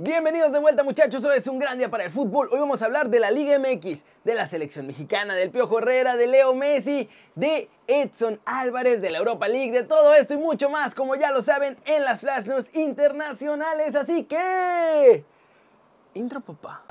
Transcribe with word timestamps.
Bienvenidos 0.00 0.52
de 0.52 0.60
vuelta 0.60 0.84
muchachos, 0.84 1.24
hoy 1.24 1.38
es 1.38 1.48
un 1.48 1.58
gran 1.58 1.76
día 1.76 1.90
para 1.90 2.04
el 2.04 2.12
fútbol. 2.12 2.48
Hoy 2.52 2.60
vamos 2.60 2.80
a 2.80 2.84
hablar 2.84 3.10
de 3.10 3.18
la 3.18 3.32
Liga 3.32 3.58
MX, 3.58 4.04
de 4.22 4.34
la 4.34 4.48
selección 4.48 4.86
mexicana, 4.86 5.34
del 5.34 5.50
Piojo 5.50 5.80
Herrera, 5.80 6.14
de 6.14 6.28
Leo 6.28 6.54
Messi, 6.54 7.08
de 7.34 7.68
Edson 7.88 8.38
Álvarez, 8.44 9.00
de 9.00 9.10
la 9.10 9.18
Europa 9.18 9.48
League, 9.48 9.72
de 9.72 9.82
todo 9.82 10.14
esto 10.14 10.34
y 10.34 10.36
mucho 10.36 10.70
más, 10.70 10.94
como 10.94 11.16
ya 11.16 11.32
lo 11.32 11.42
saben, 11.42 11.76
en 11.84 12.04
las 12.04 12.20
Flash 12.20 12.46
News 12.46 12.66
internacionales. 12.74 13.96
Así 13.96 14.22
que... 14.22 15.24
Intro 16.14 16.42
papá. 16.42 16.84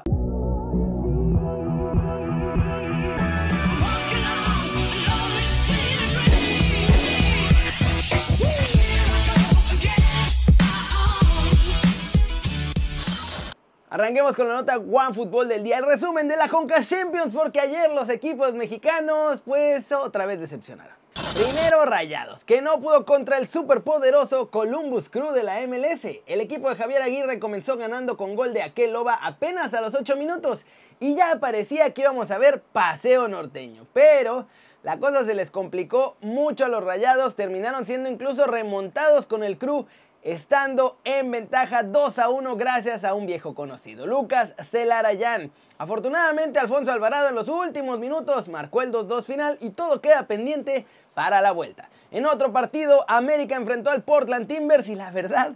Arranquemos 13.97 14.35
con 14.35 14.47
la 14.47 14.53
nota 14.53 14.77
One 14.77 15.11
Fútbol 15.11 15.47
del 15.47 15.63
día, 15.63 15.79
el 15.79 15.85
resumen 15.87 16.27
de 16.27 16.37
la 16.37 16.47
Conca 16.49 16.83
Champions, 16.83 17.33
porque 17.33 17.59
ayer 17.59 17.89
los 17.89 18.09
equipos 18.09 18.53
mexicanos, 18.53 19.41
pues 19.43 19.91
otra 19.91 20.27
vez 20.27 20.39
decepcionaron. 20.39 20.93
Primero 21.33 21.83
Rayados, 21.83 22.45
que 22.45 22.61
no 22.61 22.79
pudo 22.79 23.07
contra 23.07 23.39
el 23.39 23.47
superpoderoso 23.47 24.51
Columbus 24.51 25.09
Crew 25.09 25.31
de 25.31 25.41
la 25.41 25.65
MLS. 25.65 26.05
El 26.27 26.41
equipo 26.41 26.69
de 26.69 26.75
Javier 26.75 27.01
Aguirre 27.01 27.39
comenzó 27.39 27.75
ganando 27.75 28.17
con 28.17 28.35
gol 28.35 28.53
de 28.53 28.61
Aqueloba 28.61 29.15
apenas 29.15 29.73
a 29.73 29.81
los 29.81 29.95
8 29.95 30.15
minutos 30.15 30.63
y 30.99 31.15
ya 31.15 31.39
parecía 31.39 31.91
que 31.95 32.01
íbamos 32.01 32.29
a 32.29 32.37
ver 32.37 32.61
paseo 32.61 33.27
norteño. 33.27 33.87
Pero 33.93 34.45
la 34.83 34.99
cosa 34.99 35.23
se 35.23 35.33
les 35.33 35.49
complicó 35.49 36.17
mucho 36.21 36.65
a 36.65 36.69
los 36.69 36.83
Rayados, 36.83 37.35
terminaron 37.35 37.87
siendo 37.87 38.09
incluso 38.09 38.45
remontados 38.45 39.25
con 39.25 39.43
el 39.43 39.57
Crew 39.57 39.87
estando 40.23 40.97
en 41.03 41.31
ventaja 41.31 41.83
2 41.83 42.19
a 42.19 42.29
1 42.29 42.55
gracias 42.55 43.03
a 43.03 43.13
un 43.13 43.25
viejo 43.25 43.55
conocido, 43.55 44.05
Lucas 44.05 44.53
Celarayán. 44.69 45.51
Afortunadamente 45.77 46.59
Alfonso 46.59 46.91
Alvarado 46.91 47.29
en 47.29 47.35
los 47.35 47.47
últimos 47.47 47.99
minutos 47.99 48.49
marcó 48.49 48.81
el 48.81 48.91
2-2 48.91 49.23
final 49.23 49.57
y 49.61 49.69
todo 49.69 50.01
queda 50.01 50.27
pendiente 50.27 50.85
para 51.13 51.41
la 51.41 51.51
vuelta. 51.51 51.89
En 52.11 52.25
otro 52.25 52.51
partido, 52.51 53.05
América 53.07 53.55
enfrentó 53.55 53.89
al 53.89 54.03
Portland 54.03 54.47
Timbers 54.47 54.87
y 54.87 54.95
la 54.95 55.11
verdad 55.11 55.53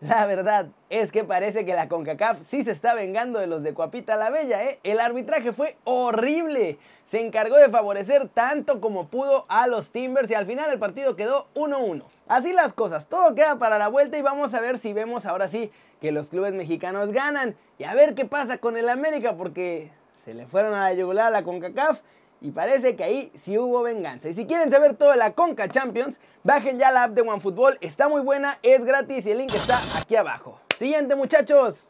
la 0.00 0.26
verdad 0.26 0.66
es 0.88 1.12
que 1.12 1.24
parece 1.24 1.64
que 1.64 1.74
la 1.74 1.88
CONCACAF 1.88 2.38
sí 2.48 2.64
se 2.64 2.70
está 2.70 2.94
vengando 2.94 3.38
de 3.38 3.46
los 3.46 3.62
de 3.62 3.74
Cuapita 3.74 4.16
la 4.16 4.30
Bella, 4.30 4.64
¿eh? 4.64 4.78
El 4.82 5.00
arbitraje 5.00 5.52
fue 5.52 5.76
horrible. 5.84 6.78
Se 7.04 7.20
encargó 7.20 7.56
de 7.56 7.68
favorecer 7.68 8.28
tanto 8.28 8.80
como 8.80 9.08
pudo 9.08 9.44
a 9.48 9.66
los 9.66 9.90
Timbers 9.90 10.30
y 10.30 10.34
al 10.34 10.46
final 10.46 10.70
el 10.72 10.78
partido 10.78 11.16
quedó 11.16 11.48
1-1. 11.54 12.02
Así 12.28 12.52
las 12.52 12.72
cosas, 12.72 13.08
todo 13.08 13.34
queda 13.34 13.58
para 13.58 13.78
la 13.78 13.88
vuelta 13.88 14.16
y 14.16 14.22
vamos 14.22 14.54
a 14.54 14.60
ver 14.60 14.78
si 14.78 14.92
vemos 14.92 15.26
ahora 15.26 15.48
sí 15.48 15.70
que 16.00 16.12
los 16.12 16.28
clubes 16.28 16.54
mexicanos 16.54 17.12
ganan 17.12 17.54
y 17.78 17.84
a 17.84 17.94
ver 17.94 18.14
qué 18.14 18.24
pasa 18.24 18.58
con 18.58 18.76
el 18.76 18.88
América 18.88 19.36
porque 19.36 19.90
se 20.24 20.32
le 20.34 20.46
fueron 20.46 20.72
a 20.72 20.80
la 20.80 20.94
yugular 20.94 21.26
a 21.26 21.30
la 21.30 21.42
CONCACAF 21.42 22.00
y 22.40 22.52
parece 22.52 22.96
que 22.96 23.04
ahí 23.04 23.32
sí 23.42 23.58
hubo 23.58 23.82
venganza. 23.82 24.28
Y 24.28 24.34
si 24.34 24.46
quieren 24.46 24.70
saber 24.70 24.96
todo 24.96 25.10
de 25.10 25.16
la 25.16 25.34
Conca 25.34 25.68
Champions, 25.68 26.20
bajen 26.42 26.78
ya 26.78 26.90
la 26.90 27.04
app 27.04 27.12
de 27.12 27.22
OneFootball. 27.22 27.78
Está 27.80 28.08
muy 28.08 28.22
buena, 28.22 28.58
es 28.62 28.84
gratis 28.84 29.26
y 29.26 29.32
el 29.32 29.38
link 29.38 29.52
está 29.54 29.78
aquí 29.98 30.16
abajo. 30.16 30.60
Siguiente 30.76 31.14
muchachos. 31.14 31.88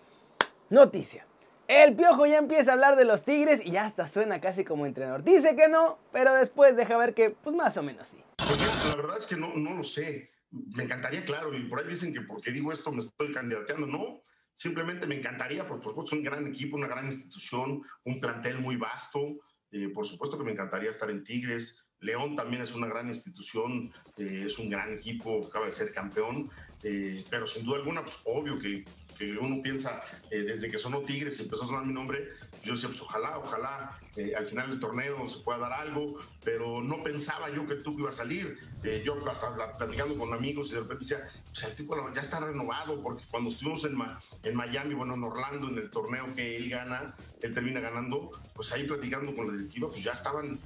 Noticia. 0.68 1.26
El 1.68 1.94
Piojo 1.94 2.26
ya 2.26 2.38
empieza 2.38 2.70
a 2.70 2.74
hablar 2.74 2.96
de 2.96 3.04
los 3.04 3.22
Tigres 3.22 3.60
y 3.64 3.70
ya 3.70 3.84
hasta 3.84 4.08
suena 4.08 4.40
casi 4.40 4.64
como 4.64 4.86
entrenador. 4.86 5.22
Dice 5.22 5.54
que 5.54 5.68
no, 5.68 5.98
pero 6.10 6.34
después 6.34 6.76
deja 6.76 6.96
ver 6.96 7.14
que 7.14 7.30
pues 7.30 7.54
más 7.54 7.76
o 7.76 7.82
menos 7.82 8.08
sí. 8.08 8.18
Pues 8.36 8.88
la 8.88 8.96
verdad 8.96 9.16
es 9.16 9.26
que 9.26 9.36
no, 9.36 9.54
no 9.54 9.74
lo 9.74 9.84
sé. 9.84 10.32
Me 10.50 10.82
encantaría, 10.82 11.24
claro, 11.24 11.54
y 11.56 11.68
por 11.68 11.78
ahí 11.78 11.86
dicen 11.86 12.12
que 12.12 12.22
porque 12.22 12.50
digo 12.50 12.72
esto 12.72 12.90
me 12.90 12.98
estoy 12.98 13.32
candidateando. 13.32 13.86
No, 13.86 14.24
simplemente 14.52 15.06
me 15.06 15.14
encantaría, 15.14 15.64
porque 15.64 15.88
es 16.04 16.12
un 16.12 16.24
gran 16.24 16.44
equipo, 16.48 16.76
una 16.76 16.88
gran 16.88 17.06
institución, 17.06 17.82
un 18.04 18.18
plantel 18.18 18.58
muy 18.58 18.74
vasto. 18.76 19.38
Eh, 19.72 19.88
por 19.88 20.06
supuesto 20.06 20.36
que 20.36 20.44
me 20.44 20.52
encantaría 20.52 20.90
estar 20.90 21.10
en 21.10 21.24
Tigres. 21.24 21.86
León 22.00 22.34
también 22.34 22.62
es 22.62 22.74
una 22.74 22.86
gran 22.86 23.08
institución, 23.08 23.92
eh, 24.16 24.44
es 24.46 24.58
un 24.58 24.70
gran 24.70 24.92
equipo, 24.92 25.46
acaba 25.46 25.66
de 25.66 25.72
ser 25.72 25.92
campeón, 25.92 26.50
eh, 26.82 27.24
pero 27.28 27.46
sin 27.46 27.64
duda 27.64 27.78
alguna, 27.78 28.02
pues 28.02 28.18
obvio 28.24 28.58
que 28.58 28.84
que 29.20 29.36
uno 29.36 29.62
piensa 29.62 30.00
eh, 30.30 30.38
desde 30.38 30.70
que 30.70 30.78
sonó 30.78 31.00
Tigres 31.00 31.38
y 31.38 31.42
empezó 31.42 31.64
a 31.64 31.66
sonar 31.66 31.84
mi 31.84 31.92
nombre, 31.92 32.30
yo 32.64 32.72
decía, 32.72 32.88
pues 32.88 33.02
ojalá, 33.02 33.38
ojalá 33.38 33.98
eh, 34.16 34.32
al 34.34 34.46
final 34.46 34.70
del 34.70 34.80
torneo 34.80 35.28
se 35.28 35.40
pueda 35.40 35.58
dar 35.58 35.74
algo, 35.74 36.16
pero 36.42 36.80
no 36.80 37.02
pensaba 37.02 37.50
yo 37.50 37.66
que 37.66 37.74
Tuco 37.74 38.00
iba 38.00 38.08
a 38.08 38.12
salir. 38.12 38.56
Eh, 38.82 39.02
yo 39.04 39.16
hasta 39.30 39.76
platicando 39.76 40.16
con 40.16 40.32
amigos 40.32 40.70
y 40.70 40.74
de 40.74 40.80
repente 40.80 41.04
decía, 41.04 41.28
pues 41.44 41.64
el 41.64 41.74
tipo 41.74 41.94
ya 42.14 42.22
está 42.22 42.40
renovado, 42.40 43.02
porque 43.02 43.22
cuando 43.30 43.50
estuvimos 43.50 43.84
en, 43.84 43.98
en 44.42 44.56
Miami, 44.56 44.94
bueno, 44.94 45.12
en 45.12 45.22
Orlando, 45.22 45.68
en 45.68 45.76
el 45.76 45.90
torneo 45.90 46.34
que 46.34 46.56
él 46.56 46.70
gana, 46.70 47.14
él 47.42 47.52
termina 47.52 47.80
ganando, 47.80 48.30
pues 48.54 48.72
ahí 48.72 48.84
platicando 48.84 49.36
con 49.36 49.48
la 49.48 49.52
directiva, 49.52 49.88
pues 49.88 50.02
ya 50.02 50.12
estaban 50.12 50.58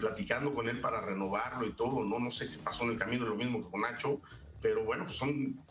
platicando 0.00 0.54
con 0.54 0.66
él 0.66 0.80
para 0.80 1.02
renovarlo 1.02 1.66
y 1.66 1.72
todo, 1.72 2.02
¿no? 2.04 2.18
No 2.18 2.30
sé 2.30 2.50
qué 2.50 2.56
pasó 2.56 2.84
en 2.84 2.90
el 2.92 2.98
camino, 2.98 3.26
lo 3.26 3.36
mismo 3.36 3.62
que 3.62 3.70
con 3.70 3.82
Nacho, 3.82 4.20
pero 4.60 4.84
bueno, 4.84 5.04
pues 5.04 5.16
son 5.16 5.62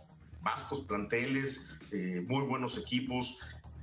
vastos 0.41 0.81
planteles, 0.81 1.75
eh, 1.91 2.23
muy 2.27 2.43
buenos 2.43 2.77
equipos, 2.77 3.39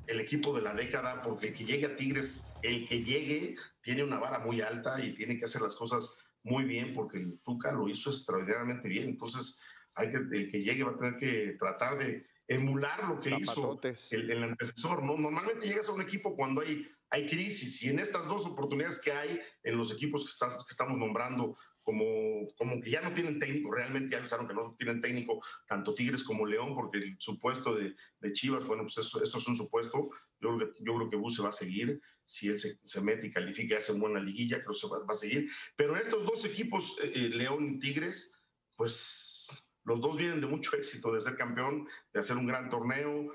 el 0.06 0.20
equipo 0.20 0.54
de 0.54 0.62
la 0.62 0.74
década, 0.74 1.22
porque 1.22 1.48
el 1.48 1.54
que 1.54 1.64
llegue 1.64 1.86
a 1.86 1.96
Tigres, 1.96 2.54
el 2.62 2.86
que 2.86 3.02
llegue, 3.02 3.56
tiene 3.80 4.02
una 4.02 4.18
vara 4.18 4.38
muy 4.38 4.60
alta 4.60 5.02
y 5.04 5.14
tiene 5.14 5.38
que 5.38 5.46
hacer 5.46 5.62
las 5.62 5.74
cosas 5.74 6.16
muy 6.42 6.64
bien, 6.64 6.92
porque 6.94 7.18
el 7.18 7.40
Tuca 7.40 7.72
lo 7.72 7.88
hizo 7.88 8.10
extraordinariamente 8.10 8.88
bien. 8.88 9.08
Entonces, 9.08 9.60
hay 9.94 10.10
que, 10.10 10.18
el 10.18 10.50
que 10.50 10.62
llegue 10.62 10.84
va 10.84 10.92
a 10.92 10.98
tener 10.98 11.16
que 11.16 11.56
tratar 11.58 11.98
de 11.98 12.26
emular 12.46 13.08
lo 13.08 13.18
que 13.18 13.34
hizo 13.40 13.80
el, 14.12 14.30
el, 14.30 14.42
antecesor. 14.42 15.02
¿no? 15.02 15.16
Normalmente 15.16 15.66
llegas 15.66 15.88
a 15.88 15.92
un 15.92 16.02
equipo 16.02 16.36
cuando 16.36 16.60
hay, 16.60 16.86
hay 17.10 17.26
crisis 17.26 17.82
y 17.82 17.88
en 17.88 17.98
estas 17.98 18.26
dos 18.26 18.44
oportunidades 18.44 19.00
que 19.00 19.12
hay 19.12 19.40
en 19.62 19.76
los 19.76 19.92
equipos 19.92 20.24
que, 20.24 20.30
estás, 20.30 20.64
que 20.64 20.70
estamos 20.70 20.98
nombrando, 20.98 21.56
como, 21.84 22.48
como 22.56 22.80
que 22.80 22.90
ya 22.90 23.02
no 23.02 23.12
tienen 23.12 23.38
técnico, 23.38 23.70
realmente 23.70 24.10
ya 24.10 24.18
avisaron 24.18 24.48
que 24.48 24.54
no 24.54 24.74
tienen 24.76 25.00
técnico 25.00 25.40
tanto 25.68 25.94
Tigres 25.94 26.24
como 26.24 26.46
León, 26.46 26.74
porque 26.74 26.98
el 26.98 27.16
supuesto 27.18 27.74
de, 27.74 27.94
de 28.20 28.32
Chivas, 28.32 28.64
bueno, 28.64 28.84
pues 28.84 28.98
eso, 28.98 29.22
es 29.22 29.48
un 29.48 29.56
supuesto, 29.56 30.08
yo 30.40 30.56
creo 30.56 30.58
que, 30.58 30.82
yo 30.82 30.94
creo 30.96 31.10
que 31.10 31.16
Bus 31.16 31.36
se 31.36 31.42
va 31.42 31.50
a 31.50 31.52
seguir, 31.52 32.00
si 32.24 32.48
él 32.48 32.58
se, 32.58 32.78
se 32.82 33.00
mete 33.02 33.26
y 33.26 33.30
califica 33.30 33.74
y 33.74 33.78
hace 33.78 33.92
buena 33.92 34.18
liguilla, 34.18 34.62
creo 34.64 34.72
que 34.72 34.88
va, 34.88 35.04
va 35.04 35.12
a 35.12 35.14
seguir, 35.14 35.48
pero 35.76 35.96
estos 35.96 36.24
dos 36.24 36.44
equipos, 36.46 36.96
eh, 37.02 37.12
eh, 37.14 37.28
León 37.28 37.74
y 37.74 37.78
Tigres, 37.78 38.34
pues 38.76 39.68
los 39.84 40.00
dos 40.00 40.16
vienen 40.16 40.40
de 40.40 40.46
mucho 40.46 40.76
éxito, 40.76 41.12
de 41.12 41.20
ser 41.20 41.36
campeón, 41.36 41.86
de 42.12 42.20
hacer 42.20 42.36
un 42.36 42.46
gran 42.46 42.70
torneo, 42.70 43.30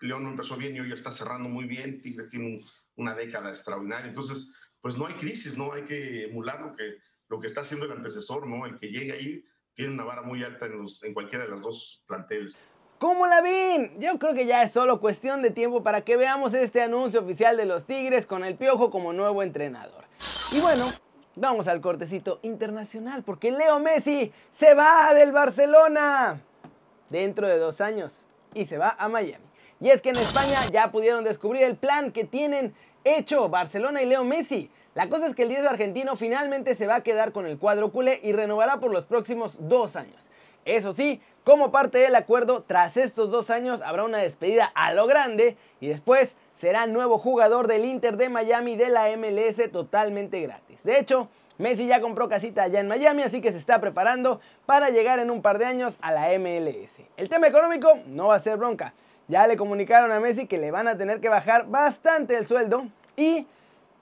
León 0.00 0.22
no 0.22 0.30
empezó 0.30 0.56
bien 0.56 0.76
y 0.76 0.80
hoy 0.80 0.92
está 0.92 1.10
cerrando 1.10 1.48
muy 1.48 1.64
bien, 1.64 2.00
Tigres 2.00 2.30
tiene 2.30 2.64
una 2.96 3.14
década 3.14 3.48
extraordinaria, 3.48 4.08
entonces, 4.08 4.54
pues 4.80 4.96
no 4.96 5.06
hay 5.06 5.14
crisis, 5.14 5.56
¿no? 5.56 5.72
Hay 5.72 5.84
que 5.84 6.26
emular 6.26 6.60
lo 6.60 6.76
que 6.76 6.98
lo 7.28 7.40
que 7.40 7.46
está 7.46 7.60
haciendo 7.60 7.86
el 7.86 7.92
antecesor, 7.92 8.46
¿no? 8.46 8.66
El 8.66 8.78
que 8.78 8.88
llegue 8.88 9.12
ahí 9.12 9.44
tiene 9.74 9.94
una 9.94 10.04
vara 10.04 10.22
muy 10.22 10.42
alta 10.42 10.66
en, 10.66 11.14
cualquiera 11.14 11.44
de 11.44 11.50
las 11.50 11.62
dos 11.62 12.02
planteles. 12.06 12.58
¿Cómo 12.98 13.26
la 13.26 13.40
ven? 13.40 14.00
Yo 14.00 14.18
creo 14.18 14.34
que 14.34 14.46
ya 14.46 14.64
es 14.64 14.72
solo 14.72 15.00
cuestión 15.00 15.40
de 15.40 15.50
tiempo 15.50 15.84
para 15.84 16.00
que 16.00 16.16
veamos 16.16 16.52
este 16.52 16.82
anuncio 16.82 17.20
oficial 17.20 17.56
de 17.56 17.64
los 17.64 17.84
Tigres 17.84 18.26
con 18.26 18.44
el 18.44 18.56
Piojo 18.56 18.90
como 18.90 19.12
nuevo 19.12 19.42
entrenador. 19.42 20.04
Y 20.50 20.60
bueno, 20.60 20.84
vamos 21.36 21.68
al 21.68 21.80
cortecito 21.80 22.40
internacional 22.42 23.22
porque 23.22 23.52
Leo 23.52 23.78
Messi 23.78 24.32
se 24.52 24.74
va 24.74 25.14
del 25.14 25.30
Barcelona 25.30 26.42
dentro 27.08 27.46
de 27.46 27.58
dos 27.58 27.80
años 27.80 28.24
y 28.54 28.66
se 28.66 28.78
va 28.78 28.96
a 28.98 29.08
Miami. 29.08 29.44
Y 29.80 29.90
es 29.90 30.02
que 30.02 30.08
en 30.08 30.16
España 30.16 30.58
ya 30.72 30.90
pudieron 30.90 31.22
descubrir 31.22 31.62
el 31.62 31.76
plan 31.76 32.10
que 32.10 32.24
tienen 32.24 32.74
hecho 33.04 33.48
Barcelona 33.48 34.02
y 34.02 34.06
Leo 34.06 34.24
Messi. 34.24 34.70
La 34.94 35.08
cosa 35.08 35.26
es 35.26 35.34
que 35.34 35.44
el 35.44 35.48
10 35.48 35.66
argentino 35.66 36.16
finalmente 36.16 36.74
se 36.74 36.86
va 36.86 36.96
a 36.96 37.02
quedar 37.02 37.32
con 37.32 37.46
el 37.46 37.58
cuadro 37.58 37.92
culé 37.92 38.20
y 38.22 38.32
renovará 38.32 38.80
por 38.80 38.92
los 38.92 39.04
próximos 39.04 39.56
dos 39.60 39.96
años. 39.96 40.28
Eso 40.64 40.92
sí, 40.92 41.20
como 41.44 41.70
parte 41.70 41.98
del 41.98 42.14
acuerdo, 42.14 42.62
tras 42.62 42.96
estos 42.96 43.30
dos 43.30 43.48
años 43.48 43.80
habrá 43.80 44.04
una 44.04 44.18
despedida 44.18 44.70
a 44.74 44.92
lo 44.92 45.06
grande 45.06 45.56
y 45.80 45.86
después 45.86 46.34
será 46.56 46.86
nuevo 46.86 47.18
jugador 47.18 47.68
del 47.68 47.84
Inter 47.84 48.16
de 48.16 48.28
Miami 48.28 48.76
de 48.76 48.90
la 48.90 49.08
MLS 49.16 49.70
totalmente 49.72 50.40
gratis. 50.40 50.82
De 50.82 50.98
hecho, 50.98 51.28
Messi 51.58 51.86
ya 51.86 52.00
compró 52.00 52.28
casita 52.28 52.64
allá 52.64 52.80
en 52.80 52.88
Miami, 52.88 53.22
así 53.22 53.40
que 53.40 53.50
se 53.50 53.58
está 53.58 53.80
preparando 53.80 54.40
para 54.66 54.90
llegar 54.90 55.18
en 55.18 55.30
un 55.30 55.42
par 55.42 55.58
de 55.58 55.64
años 55.64 55.98
a 56.02 56.12
la 56.12 56.28
MLS. 56.38 57.00
El 57.16 57.28
tema 57.28 57.48
económico 57.48 57.98
no 58.14 58.28
va 58.28 58.36
a 58.36 58.40
ser 58.40 58.58
bronca. 58.58 58.92
Ya 59.28 59.46
le 59.46 59.58
comunicaron 59.58 60.10
a 60.10 60.20
Messi 60.20 60.46
que 60.46 60.56
le 60.56 60.70
van 60.70 60.88
a 60.88 60.96
tener 60.96 61.20
que 61.20 61.28
bajar 61.28 61.68
bastante 61.68 62.34
el 62.36 62.46
sueldo 62.46 62.88
y 63.14 63.46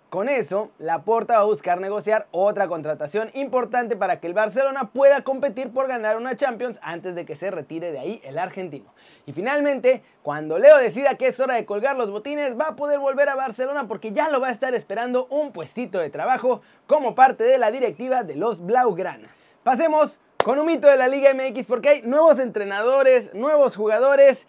con 0.08 0.28
eso, 0.28 0.70
Laporta 0.78 1.34
va 1.34 1.40
a 1.40 1.46
buscar 1.46 1.80
negociar 1.80 2.28
otra 2.30 2.68
contratación 2.68 3.30
importante 3.34 3.96
para 3.96 4.20
que 4.20 4.28
el 4.28 4.34
Barcelona 4.34 4.90
pueda 4.92 5.22
competir 5.22 5.72
por 5.72 5.88
ganar 5.88 6.16
una 6.16 6.36
Champions 6.36 6.78
antes 6.80 7.16
de 7.16 7.26
que 7.26 7.34
se 7.34 7.50
retire 7.50 7.90
de 7.90 7.98
ahí 7.98 8.20
el 8.24 8.38
argentino. 8.38 8.94
Y 9.26 9.32
finalmente, 9.32 10.04
cuando 10.22 10.60
Leo 10.60 10.78
decida 10.78 11.16
que 11.16 11.26
es 11.26 11.40
hora 11.40 11.56
de 11.56 11.66
colgar 11.66 11.96
los 11.96 12.12
botines, 12.12 12.56
va 12.56 12.68
a 12.68 12.76
poder 12.76 13.00
volver 13.00 13.28
a 13.28 13.34
Barcelona 13.34 13.88
porque 13.88 14.12
ya 14.12 14.28
lo 14.28 14.40
va 14.40 14.46
a 14.46 14.52
estar 14.52 14.76
esperando 14.76 15.26
un 15.28 15.50
puestito 15.50 15.98
de 15.98 16.08
trabajo 16.08 16.62
como 16.86 17.16
parte 17.16 17.42
de 17.42 17.58
la 17.58 17.72
directiva 17.72 18.22
de 18.22 18.36
los 18.36 18.64
Blaugrana. 18.64 19.28
Pasemos 19.64 20.20
con 20.44 20.60
un 20.60 20.66
mito 20.66 20.86
de 20.86 20.96
la 20.96 21.08
Liga 21.08 21.34
MX 21.34 21.66
porque 21.66 21.88
hay 21.88 22.02
nuevos 22.02 22.38
entrenadores, 22.38 23.34
nuevos 23.34 23.74
jugadores 23.74 24.46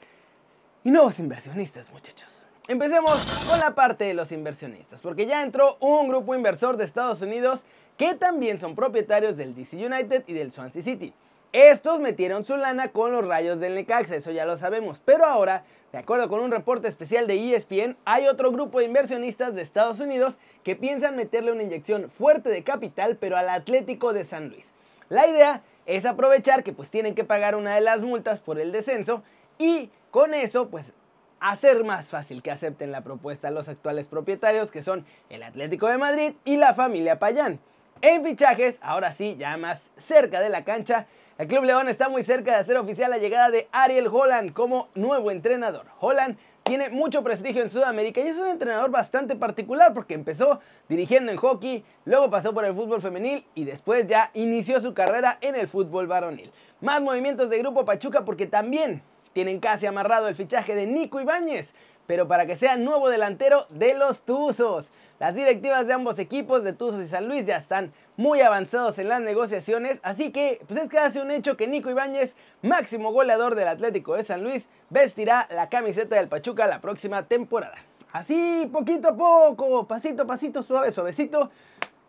y 0.87 0.91
nuevos 0.91 1.19
inversionistas, 1.19 1.91
muchachos. 1.91 2.29
Empecemos 2.69 3.11
con 3.49 3.59
la 3.59 3.75
parte 3.75 4.05
de 4.05 4.13
los 4.13 4.31
inversionistas, 4.31 5.01
porque 5.01 5.25
ya 5.25 5.43
entró 5.43 5.75
un 5.81 6.07
grupo 6.07 6.33
inversor 6.33 6.77
de 6.77 6.85
Estados 6.85 7.21
Unidos 7.21 7.63
que 7.97 8.15
también 8.15 8.57
son 8.57 8.73
propietarios 8.73 9.35
del 9.35 9.53
DC 9.53 9.85
United 9.85 10.23
y 10.27 10.33
del 10.33 10.53
Swansea 10.53 10.81
City. 10.81 11.13
Estos 11.51 11.99
metieron 11.99 12.45
su 12.45 12.55
lana 12.55 12.87
con 12.93 13.11
los 13.11 13.27
rayos 13.27 13.59
del 13.59 13.75
Necaxa, 13.75 14.15
eso 14.15 14.31
ya 14.31 14.45
lo 14.45 14.57
sabemos, 14.57 15.01
pero 15.03 15.25
ahora, 15.25 15.65
de 15.91 15.97
acuerdo 15.97 16.29
con 16.29 16.39
un 16.39 16.51
reporte 16.51 16.87
especial 16.87 17.27
de 17.27 17.53
ESPN, 17.53 17.97
hay 18.05 18.27
otro 18.27 18.53
grupo 18.53 18.79
de 18.79 18.85
inversionistas 18.85 19.53
de 19.55 19.63
Estados 19.63 19.99
Unidos 19.99 20.37
que 20.63 20.77
piensan 20.77 21.17
meterle 21.17 21.51
una 21.51 21.63
inyección 21.63 22.09
fuerte 22.09 22.47
de 22.47 22.63
capital, 22.63 23.17
pero 23.17 23.35
al 23.35 23.49
Atlético 23.49 24.13
de 24.13 24.23
San 24.23 24.47
Luis. 24.47 24.67
La 25.09 25.27
idea 25.27 25.63
es 25.85 26.05
aprovechar 26.05 26.63
que 26.63 26.71
pues 26.71 26.89
tienen 26.89 27.13
que 27.13 27.25
pagar 27.25 27.57
una 27.57 27.75
de 27.75 27.81
las 27.81 28.03
multas 28.03 28.39
por 28.39 28.57
el 28.57 28.71
descenso 28.71 29.21
y 29.59 29.89
con 30.11 30.33
eso 30.33 30.69
pues 30.69 30.93
hacer 31.39 31.83
más 31.83 32.07
fácil 32.07 32.41
que 32.41 32.51
acepten 32.51 32.91
la 32.91 33.01
propuesta 33.01 33.51
los 33.51 33.67
actuales 33.67 34.07
propietarios 34.07 34.71
que 34.71 34.81
son 34.81 35.05
el 35.29 35.43
Atlético 35.43 35.87
de 35.87 35.97
Madrid 35.97 36.33
y 36.45 36.57
la 36.57 36.73
familia 36.73 37.19
Payán. 37.19 37.59
En 38.01 38.23
fichajes, 38.23 38.77
ahora 38.81 39.11
sí, 39.11 39.35
ya 39.37 39.57
más 39.57 39.91
cerca 39.97 40.39
de 40.39 40.49
la 40.49 40.63
cancha, 40.63 41.07
el 41.37 41.47
Club 41.47 41.63
León 41.63 41.89
está 41.89 42.09
muy 42.09 42.23
cerca 42.23 42.51
de 42.51 42.57
hacer 42.57 42.77
oficial 42.77 43.09
la 43.09 43.17
llegada 43.17 43.49
de 43.49 43.67
Ariel 43.71 44.07
Holland 44.07 44.53
como 44.53 44.89
nuevo 44.95 45.31
entrenador. 45.31 45.85
Holland 45.99 46.37
tiene 46.63 46.89
mucho 46.89 47.23
prestigio 47.23 47.61
en 47.61 47.69
Sudamérica 47.69 48.19
y 48.21 48.27
es 48.27 48.37
un 48.37 48.47
entrenador 48.47 48.91
bastante 48.91 49.35
particular 49.35 49.93
porque 49.93 50.13
empezó 50.13 50.59
dirigiendo 50.89 51.31
en 51.31 51.37
hockey, 51.37 51.85
luego 52.05 52.29
pasó 52.29 52.53
por 52.53 52.65
el 52.65 52.73
fútbol 52.73 53.01
femenil 53.01 53.45
y 53.55 53.63
después 53.65 54.05
ya 54.05 54.31
inició 54.33 54.81
su 54.81 54.93
carrera 54.93 55.37
en 55.41 55.55
el 55.55 55.67
fútbol 55.67 56.07
varonil. 56.07 56.51
Más 56.81 57.01
movimientos 57.01 57.49
de 57.49 57.59
Grupo 57.59 57.85
Pachuca 57.85 58.25
porque 58.25 58.47
también 58.47 59.01
tienen 59.37 59.59
casi 59.59 59.85
amarrado 59.85 60.27
el 60.27 60.33
fichaje 60.33 60.73
de 60.73 60.87
Nico 60.87 61.21
Ibáñez, 61.21 61.67
pero 62.07 62.27
para 62.27 62.47
que 62.47 62.55
sea 62.55 62.75
nuevo 62.75 63.07
delantero 63.07 63.67
de 63.69 63.93
los 63.93 64.21
Tuzos. 64.21 64.89
Las 65.19 65.35
directivas 65.35 65.85
de 65.85 65.93
ambos 65.93 66.17
equipos, 66.17 66.63
de 66.63 66.73
Tuzos 66.73 67.03
y 67.03 67.07
San 67.07 67.27
Luis, 67.27 67.45
ya 67.45 67.57
están 67.57 67.93
muy 68.15 68.41
avanzados 68.41 68.97
en 68.97 69.09
las 69.09 69.21
negociaciones, 69.21 69.99
así 70.01 70.31
que 70.31 70.59
pues 70.67 70.79
es 70.81 70.89
casi 70.89 71.19
un 71.19 71.29
hecho 71.29 71.55
que 71.55 71.67
Nico 71.67 71.91
Ibáñez, 71.91 72.35
máximo 72.63 73.11
goleador 73.11 73.53
del 73.53 73.67
Atlético 73.67 74.15
de 74.15 74.23
San 74.23 74.43
Luis, 74.43 74.69
vestirá 74.89 75.47
la 75.51 75.69
camiseta 75.69 76.15
del 76.15 76.29
Pachuca 76.29 76.65
la 76.65 76.81
próxima 76.81 77.27
temporada. 77.27 77.75
Así, 78.11 78.67
poquito 78.73 79.09
a 79.09 79.15
poco, 79.15 79.85
pasito 79.85 80.23
a 80.23 80.25
pasito, 80.25 80.63
suave, 80.63 80.91
suavecito, 80.91 81.51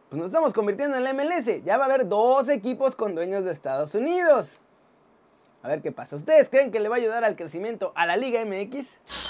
pues 0.08 0.18
nos 0.18 0.28
estamos 0.28 0.54
convirtiendo 0.54 0.96
en 0.96 1.04
la 1.04 1.12
MLS. 1.12 1.62
Ya 1.62 1.76
va 1.76 1.84
a 1.84 1.88
haber 1.88 2.08
dos 2.08 2.48
equipos 2.48 2.96
con 2.96 3.14
dueños 3.14 3.44
de 3.44 3.52
Estados 3.52 3.94
Unidos. 3.94 4.58
A 5.68 5.72
ver 5.72 5.82
qué 5.82 5.92
pasa. 5.92 6.16
¿Ustedes 6.16 6.48
creen 6.48 6.70
que 6.70 6.80
le 6.80 6.88
va 6.88 6.96
a 6.96 6.98
ayudar 6.98 7.24
al 7.24 7.36
crecimiento 7.36 7.92
a 7.94 8.06
la 8.06 8.16
Liga 8.16 8.42
MX? 8.42 8.86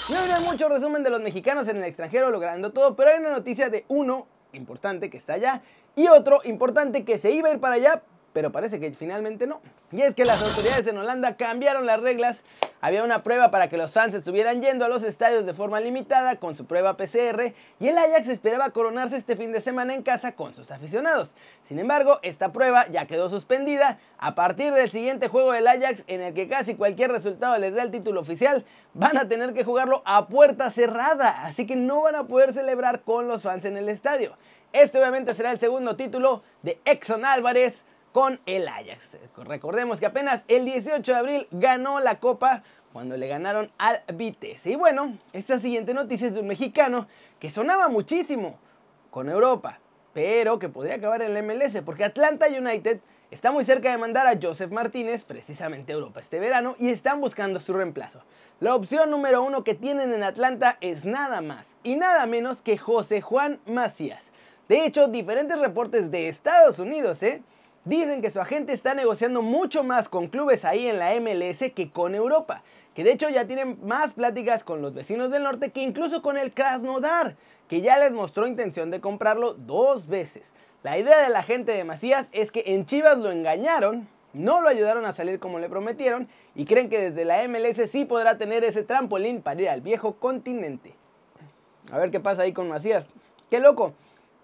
No 0.09 0.19
hay 0.19 0.45
mucho 0.45 0.69
resumen 0.69 1.03
de 1.03 1.09
los 1.09 1.21
mexicanos 1.21 1.67
en 1.67 1.75
el 1.75 1.83
extranjero 1.83 2.31
logrando 2.31 2.71
todo, 2.71 2.95
pero 2.95 3.09
hay 3.09 3.19
una 3.19 3.31
noticia 3.31 3.69
de 3.69 3.83
uno 3.89 4.25
importante 4.53 5.09
que 5.09 5.17
está 5.17 5.33
allá 5.33 5.61
y 5.97 6.07
otro 6.07 6.39
importante 6.45 7.03
que 7.03 7.17
se 7.17 7.31
iba 7.31 7.49
a 7.49 7.51
ir 7.51 7.59
para 7.59 7.75
allá, 7.75 8.03
pero 8.39 8.53
parece 8.53 8.79
que 8.79 8.93
finalmente 8.93 9.47
no. 9.47 9.59
Y 9.91 10.01
es 10.01 10.15
que 10.15 10.23
las 10.23 10.41
autoridades 10.41 10.87
en 10.87 10.97
Holanda 10.97 11.35
cambiaron 11.35 11.85
las 11.85 11.99
reglas. 11.99 12.45
Había 12.79 13.03
una 13.03 13.21
prueba 13.21 13.51
para 13.51 13.67
que 13.67 13.75
los 13.75 13.91
fans 13.91 14.13
estuvieran 14.13 14.61
yendo 14.61 14.85
a 14.85 14.87
los 14.87 15.03
estadios 15.03 15.45
de 15.45 15.53
forma 15.53 15.81
limitada 15.81 16.37
con 16.37 16.55
su 16.55 16.65
prueba 16.65 16.95
PCR 16.95 17.53
y 17.81 17.87
el 17.89 17.97
Ajax 17.97 18.29
esperaba 18.29 18.69
coronarse 18.69 19.17
este 19.17 19.35
fin 19.35 19.51
de 19.51 19.59
semana 19.59 19.93
en 19.93 20.03
casa 20.03 20.37
con 20.37 20.55
sus 20.55 20.71
aficionados. 20.71 21.35
Sin 21.67 21.79
embargo, 21.79 22.19
esta 22.21 22.53
prueba 22.53 22.87
ya 22.87 23.07
quedó 23.07 23.27
suspendida. 23.27 23.99
A 24.17 24.35
partir 24.35 24.73
del 24.73 24.89
siguiente 24.89 25.27
juego 25.27 25.51
del 25.51 25.67
Ajax, 25.67 26.05
en 26.07 26.21
el 26.21 26.33
que 26.33 26.47
casi 26.47 26.75
cualquier 26.75 27.11
resultado 27.11 27.57
les 27.57 27.75
da 27.75 27.83
el 27.83 27.91
título 27.91 28.21
oficial, 28.21 28.63
van 28.93 29.17
a 29.17 29.27
tener 29.27 29.53
que 29.53 29.65
jugarlo 29.65 30.01
a 30.05 30.29
puerta 30.29 30.71
cerrada, 30.71 31.43
así 31.43 31.65
que 31.65 31.75
no 31.75 32.03
van 32.03 32.15
a 32.15 32.23
poder 32.23 32.53
celebrar 32.53 33.01
con 33.01 33.27
los 33.27 33.41
fans 33.41 33.65
en 33.65 33.75
el 33.75 33.89
estadio. 33.89 34.37
Este 34.71 34.97
obviamente 34.97 35.33
será 35.33 35.51
el 35.51 35.59
segundo 35.59 35.97
título 35.97 36.43
de 36.61 36.79
Exxon 36.85 37.25
Álvarez 37.25 37.83
con 38.11 38.39
el 38.45 38.67
Ajax. 38.67 39.17
Recordemos 39.37 39.99
que 39.99 40.05
apenas 40.05 40.43
el 40.47 40.65
18 40.65 41.11
de 41.11 41.17
abril 41.17 41.47
ganó 41.51 41.99
la 41.99 42.19
Copa 42.19 42.63
cuando 42.91 43.17
le 43.17 43.27
ganaron 43.27 43.71
al 43.77 44.01
Vitesse. 44.13 44.71
Y 44.71 44.75
bueno, 44.75 45.17
esta 45.33 45.59
siguiente 45.59 45.93
noticia 45.93 46.27
es 46.27 46.35
de 46.35 46.41
un 46.41 46.47
mexicano 46.47 47.07
que 47.39 47.49
sonaba 47.49 47.87
muchísimo 47.87 48.57
con 49.11 49.29
Europa, 49.29 49.79
pero 50.13 50.59
que 50.59 50.69
podría 50.69 50.95
acabar 50.95 51.21
en 51.21 51.35
el 51.35 51.43
MLS 51.43 51.81
porque 51.85 52.03
Atlanta 52.03 52.47
United 52.47 52.99
está 53.31 53.51
muy 53.51 53.63
cerca 53.63 53.91
de 53.91 53.97
mandar 53.97 54.25
a 54.27 54.39
Joseph 54.41 54.71
Martínez 54.71 55.23
precisamente 55.23 55.93
Europa 55.93 56.19
este 56.19 56.39
verano 56.39 56.75
y 56.79 56.89
están 56.89 57.21
buscando 57.21 57.59
su 57.59 57.73
reemplazo. 57.73 58.23
La 58.59 58.75
opción 58.75 59.11
número 59.11 59.43
uno 59.43 59.63
que 59.63 59.75
tienen 59.75 60.13
en 60.13 60.23
Atlanta 60.23 60.77
es 60.81 61.05
nada 61.05 61.41
más 61.41 61.77
y 61.83 61.95
nada 61.95 62.25
menos 62.25 62.61
que 62.61 62.77
José 62.77 63.21
Juan 63.21 63.59
Macías. 63.65 64.31
De 64.67 64.85
hecho, 64.85 65.07
diferentes 65.07 65.59
reportes 65.59 66.11
de 66.11 66.27
Estados 66.27 66.77
Unidos, 66.79 67.23
¿eh? 67.23 67.41
Dicen 67.85 68.21
que 68.21 68.31
su 68.31 68.41
agente 68.41 68.73
está 68.73 68.93
negociando 68.93 69.41
mucho 69.41 69.83
más 69.83 70.09
con 70.09 70.27
clubes 70.27 70.65
ahí 70.65 70.87
en 70.87 70.99
la 70.99 71.13
MLS 71.19 71.71
que 71.73 71.89
con 71.91 72.13
Europa. 72.13 72.61
Que 72.93 73.03
de 73.03 73.11
hecho 73.11 73.29
ya 73.29 73.47
tienen 73.47 73.79
más 73.83 74.13
pláticas 74.13 74.63
con 74.63 74.81
los 74.81 74.93
vecinos 74.93 75.31
del 75.31 75.43
norte 75.43 75.71
que 75.71 75.81
incluso 75.81 76.21
con 76.21 76.37
el 76.37 76.53
Krasnodar, 76.53 77.37
que 77.69 77.81
ya 77.81 77.97
les 77.97 78.11
mostró 78.11 78.47
intención 78.47 78.91
de 78.91 78.99
comprarlo 78.99 79.53
dos 79.53 80.07
veces. 80.07 80.51
La 80.83 80.97
idea 80.97 81.19
de 81.19 81.29
la 81.29 81.43
gente 81.43 81.71
de 81.71 81.83
Macías 81.83 82.27
es 82.31 82.51
que 82.51 82.63
en 82.67 82.85
Chivas 82.85 83.17
lo 83.17 83.31
engañaron, 83.31 84.07
no 84.33 84.61
lo 84.61 84.67
ayudaron 84.67 85.05
a 85.05 85.13
salir 85.13 85.39
como 85.39 85.59
le 85.59 85.69
prometieron 85.69 86.27
y 86.55 86.65
creen 86.65 86.89
que 86.89 87.11
desde 87.11 87.25
la 87.25 87.47
MLS 87.47 87.89
sí 87.89 88.05
podrá 88.05 88.37
tener 88.37 88.63
ese 88.63 88.83
trampolín 88.83 89.41
para 89.41 89.61
ir 89.61 89.69
al 89.69 89.81
viejo 89.81 90.15
continente. 90.15 90.95
A 91.91 91.97
ver 91.97 92.11
qué 92.11 92.19
pasa 92.19 92.43
ahí 92.43 92.53
con 92.53 92.67
Macías. 92.67 93.07
¡Qué 93.49 93.59
loco! 93.59 93.93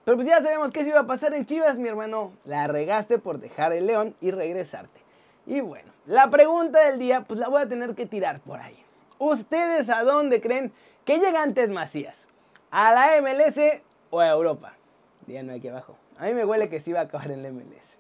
Pero 0.06 0.18
pues 0.18 0.28
ya 0.28 0.42
sabemos 0.42 0.70
qué 0.70 0.84
se 0.84 0.90
iba 0.90 1.00
a 1.00 1.08
pasar 1.08 1.34
en 1.34 1.46
Chivas, 1.46 1.80
mi 1.80 1.90
hermano. 1.90 2.32
La 2.46 2.68
regaste 2.68 3.18
por 3.18 3.40
dejar 3.40 3.74
el 3.74 3.88
León 3.88 4.14
y 4.22 4.30
regresarte. 4.30 5.02
Y 5.48 5.62
bueno, 5.62 5.92
la 6.06 6.30
pregunta 6.30 6.86
del 6.88 7.00
día, 7.00 7.22
pues 7.22 7.40
la 7.40 7.50
voy 7.50 7.64
a 7.64 7.68
tener 7.68 7.96
que 7.96 8.06
tirar 8.06 8.40
por 8.40 8.60
ahí. 8.60 8.78
¿Ustedes 9.18 9.90
a 9.90 10.04
dónde 10.04 10.42
creen 10.42 10.72
que 11.06 11.18
llega 11.18 11.42
antes 11.42 11.70
Macías? 11.70 12.28
¿A 12.70 12.94
la 12.94 13.20
MLS 13.20 13.82
o 14.12 14.20
a 14.20 14.30
Europa? 14.30 14.74
Díganme 15.26 15.54
aquí 15.56 15.70
abajo. 15.70 15.98
A 16.20 16.26
mí 16.26 16.34
me 16.34 16.46
huele 16.46 16.70
que 16.70 16.80
sí 16.80 16.92
va 16.94 17.00
a 17.00 17.04
acabar 17.04 17.32
en 17.32 17.42
la 17.42 17.50
MLS. 17.50 17.98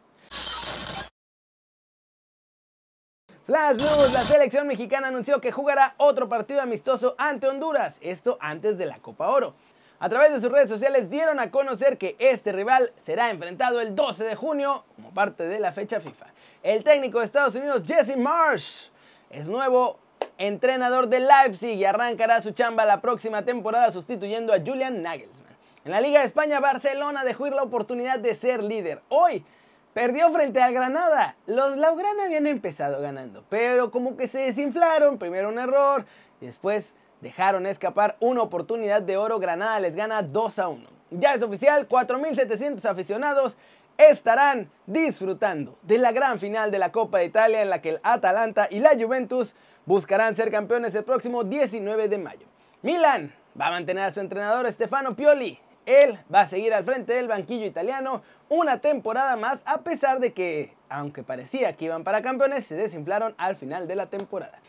Flash 3.46 3.78
News, 3.78 4.13
la 4.13 4.24
selección 4.24 4.68
mexicana 4.68 5.08
anunció 5.08 5.42
que 5.42 5.51
jugará 5.51 5.96
otro 5.98 6.30
partido 6.30 6.62
amistoso 6.62 7.16
ante 7.18 7.48
Honduras, 7.48 7.98
esto 8.01 8.38
antes 8.42 8.78
de 8.78 8.86
la 8.86 9.00
Copa 9.00 9.30
Oro. 9.30 9.56
A 10.00 10.10
través 10.10 10.34
de 10.34 10.42
sus 10.42 10.52
redes 10.52 10.70
sociales 10.70 11.10
dieron 11.10 11.40
a 11.40 11.52
conocer 11.52 11.98
que 11.98 12.18
este 12.20 12.52
rival 12.52 12.92
será 12.98 13.30
enfrentado 13.30 13.80
el 13.80 13.96
12 13.96 14.25
de 14.25 14.36
junio 14.36 14.84
como 14.96 15.14
parte 15.14 15.44
de 15.44 15.60
la 15.60 15.72
fecha 15.72 16.02
FIFA. 16.02 16.25
El 16.64 16.84
técnico 16.84 17.20
de 17.20 17.25
Estados 17.25 17.56
Unidos, 17.56 17.84
Jesse 17.86 18.18
Marsh, 18.18 18.90
es 19.30 19.48
nuevo 19.48 20.00
entrenador 20.38 21.08
de 21.08 21.22
Leipzig 21.22 21.78
y 21.78 21.86
arrancará 21.86 22.42
su 22.42 22.52
chamba 22.52 22.86
la 22.86 23.00
próxima 23.00 23.46
temporada 23.46 23.92
sustituyendo 23.92 24.54
a 24.54 24.60
Julian 24.60 25.02
Nagelsmann. 25.02 25.56
En 25.86 25.92
la 25.92 26.02
Liga 26.02 26.20
de 26.20 26.25
España, 26.25 26.60
Barcelona 26.60 27.24
dejó 27.24 27.48
ir 27.48 27.54
la 27.54 27.64
oportunidad 27.64 28.20
de 28.20 28.36
ser 28.36 28.64
líder. 28.64 29.02
Hoy 29.08 29.46
perdió 29.94 30.30
frente 30.32 30.62
al 30.62 30.74
Granada. 30.74 31.38
Los 31.46 31.78
Laugrana 31.78 32.25
habían 32.25 32.48
empezado 32.48 33.02
ganando, 33.02 33.46
pero 33.48 33.92
como 33.92 34.18
que 34.18 34.28
se 34.28 34.40
desinflaron. 34.40 35.18
Primero 35.18 35.48
un 35.48 35.60
error, 35.60 36.06
y 36.42 36.48
después 36.48 36.96
dejaron 37.25 37.65
escapar 37.65 38.17
una 38.20 38.44
oportunidad 38.44 39.01
de 39.01 39.17
oro. 39.17 39.39
Granada 39.39 39.79
les 39.79 39.96
gana 39.96 40.22
2 40.22 40.60
a 40.60 40.67
1. 40.67 40.84
Ya 41.10 41.34
es 41.34 41.41
oficial, 41.41 41.89
4.700 41.89 42.86
aficionados 42.86 43.58
estarán 43.98 44.70
disfrutando 44.86 45.75
de 45.82 45.98
la 45.98 46.12
gran 46.12 46.39
final 46.39 46.70
de 46.70 46.77
la 46.77 46.91
Copa 46.91 47.17
de 47.17 47.25
Italia 47.25 47.63
en 47.63 47.72
la 47.72 47.82
que 47.82 47.89
el 47.89 48.00
Atalanta 48.03 48.67
y 48.70 48.77
la 48.77 48.91
Juventus 48.91 49.55
buscarán 49.88 50.36
ser 50.36 50.51
campeones 50.51 50.94
el 50.94 51.03
próximo 51.03 51.44
19 51.44 52.10
de 52.10 52.17
mayo. 52.20 52.46
Milan 52.84 53.34
va 53.60 53.67
a 53.67 53.72
mantener 53.72 54.03
a 54.03 54.13
su 54.13 54.20
entrenador 54.20 54.72
Stefano 54.72 55.15
Pioli. 55.15 55.58
Él 55.88 56.20
va 56.32 56.41
a 56.41 56.46
seguir 56.46 56.75
al 56.75 56.84
frente 56.84 57.13
del 57.13 57.27
banquillo 57.27 57.65
italiano 57.65 58.22
una 58.50 58.77
temporada 58.77 59.36
más 59.36 59.62
a 59.65 59.82
pesar 59.82 60.20
de 60.20 60.32
que, 60.32 60.75
aunque 60.89 61.24
parecía 61.24 61.75
que 61.75 61.86
iban 61.86 62.03
para 62.03 62.22
campeones, 62.22 62.67
se 62.67 62.75
desinflaron 62.75 63.34
al 63.39 63.55
final 63.55 63.88
de 63.88 63.96
la 63.96 64.05
temporada. 64.05 64.60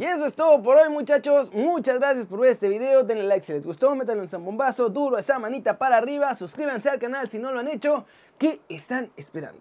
Y 0.00 0.04
eso 0.04 0.24
es 0.24 0.34
todo 0.34 0.62
por 0.62 0.78
hoy 0.78 0.88
muchachos, 0.88 1.52
muchas 1.52 1.98
gracias 1.98 2.26
por 2.26 2.40
ver 2.40 2.52
este 2.52 2.70
video, 2.70 3.04
denle 3.04 3.24
like 3.24 3.44
si 3.44 3.52
les 3.52 3.66
gustó, 3.66 3.94
métanle 3.94 4.22
un 4.22 4.28
zambombazo 4.30 4.88
duro 4.88 5.18
esa 5.18 5.38
manita 5.38 5.76
para 5.76 5.98
arriba, 5.98 6.34
suscríbanse 6.36 6.88
al 6.88 6.98
canal 6.98 7.28
si 7.28 7.38
no 7.38 7.52
lo 7.52 7.60
han 7.60 7.68
hecho, 7.68 8.06
¿qué 8.38 8.62
están 8.70 9.12
esperando? 9.18 9.60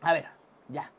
A 0.00 0.14
ver, 0.14 0.24
ya, 0.68 0.90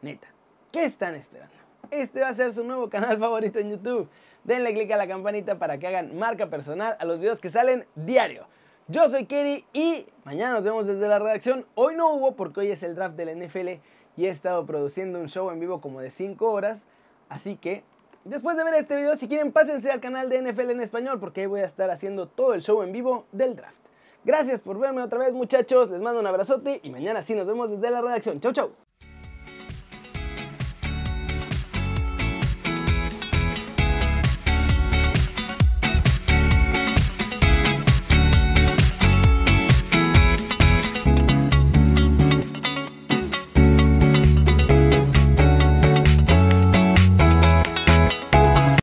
neta, 0.00 0.26
¿qué 0.72 0.86
están 0.86 1.16
esperando? 1.16 1.54
Este 1.90 2.22
va 2.22 2.30
a 2.30 2.34
ser 2.34 2.54
su 2.54 2.64
nuevo 2.64 2.88
canal 2.88 3.18
favorito 3.18 3.58
en 3.58 3.72
YouTube, 3.72 4.08
denle 4.42 4.72
click 4.72 4.92
a 4.92 4.96
la 4.96 5.06
campanita 5.06 5.58
para 5.58 5.76
que 5.76 5.86
hagan 5.86 6.16
marca 6.16 6.48
personal 6.48 6.96
a 6.98 7.04
los 7.04 7.20
videos 7.20 7.40
que 7.40 7.50
salen 7.50 7.84
diario. 7.94 8.46
Yo 8.88 9.10
soy 9.10 9.26
Kerry 9.26 9.66
y 9.74 10.06
mañana 10.24 10.54
nos 10.54 10.64
vemos 10.64 10.86
desde 10.86 11.06
la 11.08 11.18
redacción, 11.18 11.66
hoy 11.74 11.94
no 11.94 12.10
hubo 12.14 12.36
porque 12.36 12.60
hoy 12.60 12.70
es 12.70 12.82
el 12.82 12.94
draft 12.94 13.16
del 13.16 13.38
NFL 13.38 13.82
y 14.16 14.24
he 14.24 14.30
estado 14.30 14.64
produciendo 14.64 15.20
un 15.20 15.28
show 15.28 15.50
en 15.50 15.60
vivo 15.60 15.82
como 15.82 16.00
de 16.00 16.10
5 16.10 16.50
horas, 16.50 16.86
Así 17.28 17.56
que 17.56 17.84
Después 18.26 18.56
de 18.56 18.64
ver 18.64 18.74
este 18.74 18.96
video, 18.96 19.16
si 19.16 19.28
quieren 19.28 19.52
pásense 19.52 19.88
al 19.88 20.00
canal 20.00 20.28
de 20.28 20.42
NFL 20.42 20.70
en 20.70 20.80
español 20.80 21.20
porque 21.20 21.42
ahí 21.42 21.46
voy 21.46 21.60
a 21.60 21.64
estar 21.64 21.88
haciendo 21.90 22.26
todo 22.26 22.54
el 22.54 22.60
show 22.60 22.82
en 22.82 22.90
vivo 22.90 23.24
del 23.30 23.54
draft. 23.54 23.78
Gracias 24.24 24.60
por 24.60 24.80
verme 24.80 25.00
otra 25.00 25.20
vez 25.20 25.32
muchachos, 25.32 25.90
les 25.90 26.00
mando 26.00 26.18
un 26.18 26.26
abrazote 26.26 26.80
y 26.82 26.90
mañana 26.90 27.22
sí 27.22 27.36
nos 27.36 27.46
vemos 27.46 27.70
desde 27.70 27.88
la 27.88 28.02
redacción. 28.02 28.40
Chau 28.40 28.52
chau. 28.52 28.85